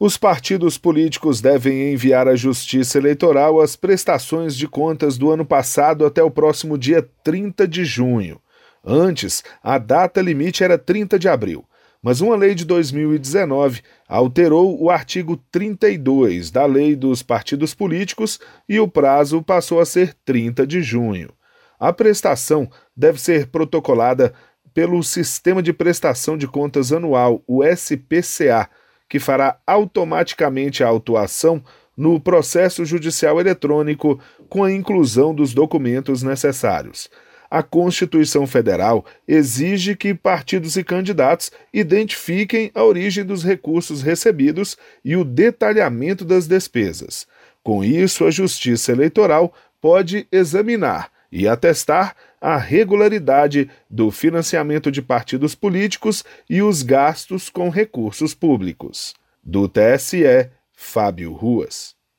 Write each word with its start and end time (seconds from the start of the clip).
Os 0.00 0.16
partidos 0.16 0.78
políticos 0.78 1.40
devem 1.40 1.92
enviar 1.92 2.28
à 2.28 2.36
Justiça 2.36 2.98
Eleitoral 2.98 3.60
as 3.60 3.74
prestações 3.74 4.56
de 4.56 4.68
contas 4.68 5.18
do 5.18 5.28
ano 5.28 5.44
passado 5.44 6.06
até 6.06 6.22
o 6.22 6.30
próximo 6.30 6.78
dia 6.78 7.02
30 7.24 7.66
de 7.66 7.84
junho. 7.84 8.40
Antes, 8.84 9.42
a 9.60 9.76
data 9.76 10.20
limite 10.20 10.62
era 10.62 10.78
30 10.78 11.18
de 11.18 11.28
abril, 11.28 11.64
mas 12.00 12.20
uma 12.20 12.36
lei 12.36 12.54
de 12.54 12.64
2019 12.64 13.82
alterou 14.08 14.80
o 14.80 14.88
artigo 14.88 15.36
32 15.50 16.52
da 16.52 16.64
Lei 16.64 16.94
dos 16.94 17.20
Partidos 17.20 17.74
Políticos 17.74 18.38
e 18.68 18.78
o 18.78 18.86
prazo 18.86 19.42
passou 19.42 19.80
a 19.80 19.84
ser 19.84 20.14
30 20.24 20.64
de 20.64 20.80
junho. 20.80 21.30
A 21.76 21.92
prestação 21.92 22.70
deve 22.96 23.20
ser 23.20 23.48
protocolada 23.48 24.32
pelo 24.72 25.02
Sistema 25.02 25.60
de 25.60 25.72
Prestação 25.72 26.38
de 26.38 26.46
Contas 26.46 26.92
Anual, 26.92 27.42
o 27.48 27.64
SPCA 27.64 28.70
que 29.08 29.18
fará 29.18 29.58
automaticamente 29.66 30.84
a 30.84 30.88
autuação 30.88 31.62
no 31.96 32.20
processo 32.20 32.84
judicial 32.84 33.40
eletrônico 33.40 34.20
com 34.48 34.62
a 34.62 34.72
inclusão 34.72 35.34
dos 35.34 35.52
documentos 35.52 36.22
necessários. 36.22 37.10
A 37.50 37.62
Constituição 37.62 38.46
Federal 38.46 39.04
exige 39.26 39.96
que 39.96 40.14
partidos 40.14 40.76
e 40.76 40.84
candidatos 40.84 41.50
identifiquem 41.72 42.70
a 42.74 42.84
origem 42.84 43.24
dos 43.24 43.42
recursos 43.42 44.02
recebidos 44.02 44.76
e 45.04 45.16
o 45.16 45.24
detalhamento 45.24 46.24
das 46.24 46.46
despesas. 46.46 47.26
Com 47.62 47.82
isso, 47.82 48.26
a 48.26 48.30
Justiça 48.30 48.92
Eleitoral 48.92 49.52
pode 49.80 50.28
examinar 50.30 51.10
e 51.30 51.46
atestar 51.46 52.14
a 52.40 52.56
regularidade 52.56 53.70
do 53.90 54.10
financiamento 54.10 54.90
de 54.90 55.02
partidos 55.02 55.54
políticos 55.54 56.24
e 56.48 56.62
os 56.62 56.82
gastos 56.82 57.48
com 57.48 57.68
recursos 57.68 58.34
públicos. 58.34 59.14
Do 59.42 59.68
TSE, 59.68 60.50
Fábio 60.72 61.32
Ruas. 61.32 61.97